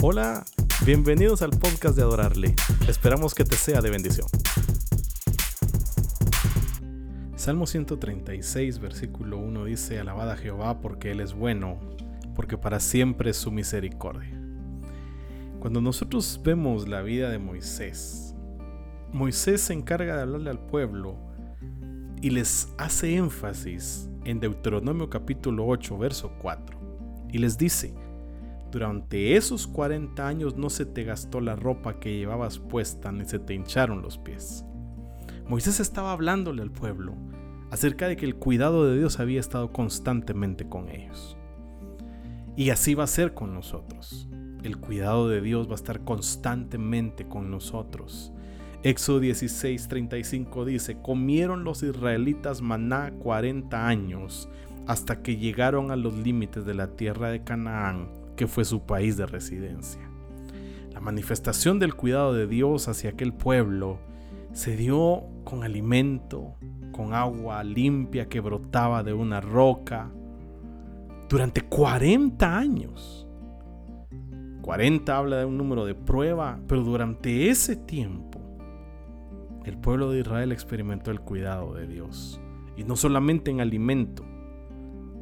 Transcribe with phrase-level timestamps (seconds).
[0.00, 0.44] Hola,
[0.86, 2.54] bienvenidos al podcast de Adorarle.
[2.86, 4.28] Esperamos que te sea de bendición.
[7.34, 11.80] Salmo 136, versículo 1 dice, Alabada a Jehová porque Él es bueno,
[12.36, 14.40] porque para siempre es su misericordia.
[15.58, 18.36] Cuando nosotros vemos la vida de Moisés,
[19.12, 21.18] Moisés se encarga de hablarle al pueblo
[22.22, 26.78] y les hace énfasis en Deuteronomio capítulo 8, verso 4,
[27.32, 27.92] y les dice,
[28.70, 33.38] durante esos 40 años no se te gastó la ropa que llevabas puesta ni se
[33.38, 34.64] te hincharon los pies.
[35.48, 37.14] Moisés estaba hablándole al pueblo
[37.70, 41.36] acerca de que el cuidado de Dios había estado constantemente con ellos.
[42.56, 44.28] Y así va a ser con nosotros.
[44.62, 48.32] El cuidado de Dios va a estar constantemente con nosotros.
[48.82, 54.48] Éxodo 16:35 dice, comieron los israelitas maná 40 años
[54.86, 59.16] hasta que llegaron a los límites de la tierra de Canaán que fue su país
[59.16, 60.00] de residencia.
[60.94, 63.98] La manifestación del cuidado de Dios hacia aquel pueblo
[64.52, 66.54] se dio con alimento,
[66.92, 70.10] con agua limpia que brotaba de una roca,
[71.28, 73.26] durante 40 años.
[74.62, 78.38] 40 habla de un número de prueba, pero durante ese tiempo
[79.64, 82.40] el pueblo de Israel experimentó el cuidado de Dios.
[82.76, 84.24] Y no solamente en alimento,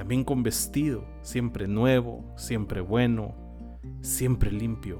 [0.00, 3.34] también con vestido, siempre nuevo, siempre bueno,
[4.00, 4.98] siempre limpio.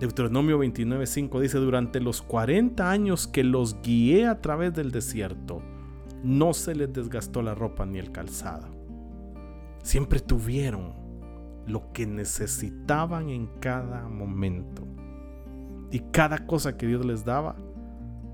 [0.00, 5.62] Deuteronomio 29:5 dice, durante los 40 años que los guié a través del desierto,
[6.24, 8.66] no se les desgastó la ropa ni el calzado.
[9.84, 10.92] Siempre tuvieron
[11.64, 14.82] lo que necesitaban en cada momento.
[15.92, 17.54] Y cada cosa que Dios les daba,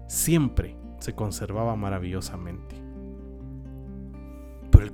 [0.08, 2.79] siempre se conservaba maravillosamente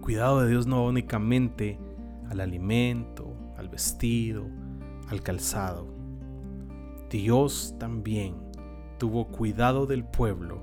[0.06, 1.80] cuidado de Dios no va únicamente
[2.30, 4.46] al alimento, al vestido,
[5.08, 5.88] al calzado.
[7.10, 8.36] Dios también
[8.98, 10.62] tuvo cuidado del pueblo,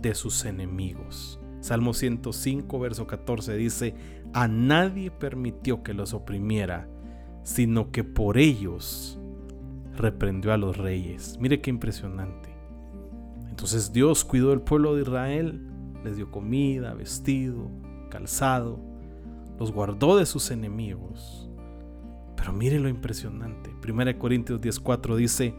[0.00, 1.40] de sus enemigos.
[1.58, 3.96] Salmo 105, verso 14 dice,
[4.34, 6.88] a nadie permitió que los oprimiera,
[7.42, 9.18] sino que por ellos
[9.96, 11.38] reprendió a los reyes.
[11.40, 12.54] Mire qué impresionante.
[13.48, 15.60] Entonces Dios cuidó del pueblo de Israel,
[16.04, 17.68] les dio comida, vestido,
[18.10, 18.78] calzado,
[19.58, 21.48] los guardó de sus enemigos.
[22.36, 23.70] Pero mire lo impresionante.
[23.82, 25.54] 1 Corintios 10:4 dice,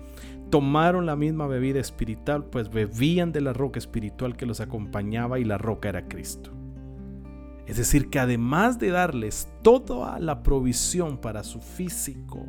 [0.49, 5.45] tomaron la misma bebida espiritual, pues bebían de la roca espiritual que los acompañaba y
[5.45, 6.51] la roca era Cristo.
[7.67, 12.43] Es decir, que además de darles toda la provisión para su físico,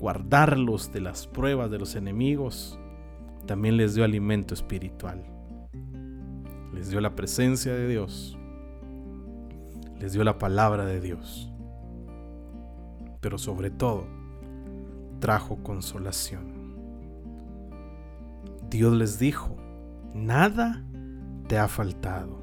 [0.00, 2.78] guardarlos de las pruebas de los enemigos,
[3.46, 5.24] también les dio alimento espiritual.
[6.74, 8.36] Les dio la presencia de Dios
[10.00, 11.52] les dio la palabra de Dios,
[13.20, 14.06] pero sobre todo
[15.20, 16.58] trajo consolación.
[18.70, 19.56] Dios les dijo,
[20.14, 20.82] nada
[21.48, 22.40] te ha faltado.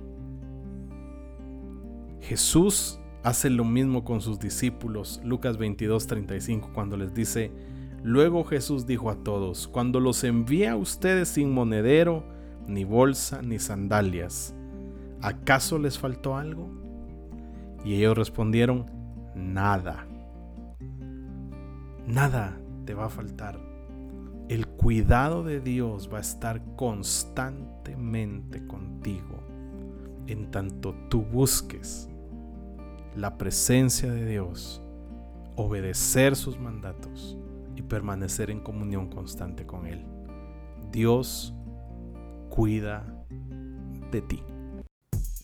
[2.22, 7.52] Jesús hace lo mismo con sus discípulos, Lucas 22:35, cuando les dice,
[8.04, 12.24] luego Jesús dijo a todos, cuando los envíe a ustedes sin monedero,
[12.68, 14.54] ni bolsa, ni sandalias,
[15.22, 16.87] ¿acaso les faltó algo?
[17.84, 18.86] Y ellos respondieron,
[19.36, 20.08] nada.
[22.06, 23.60] Nada te va a faltar.
[24.50, 29.48] El cuidado de Dios va a estar constantemente contigo
[30.28, 32.10] en tanto tú busques
[33.16, 34.82] la presencia de Dios,
[35.56, 37.38] obedecer sus mandatos
[37.76, 40.06] y permanecer en comunión constante con Él.
[40.92, 41.54] Dios
[42.50, 43.26] cuida
[44.12, 44.44] de ti.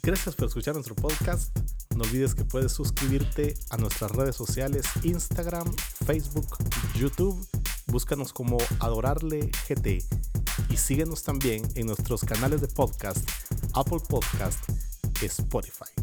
[0.01, 1.57] Gracias por escuchar nuestro podcast.
[1.95, 5.71] No olvides que puedes suscribirte a nuestras redes sociales Instagram,
[6.05, 6.57] Facebook,
[6.95, 7.45] YouTube.
[7.87, 10.03] Búscanos como Adorarle GT
[10.69, 13.29] y síguenos también en nuestros canales de podcast
[13.73, 14.63] Apple Podcast,
[15.21, 16.02] Spotify.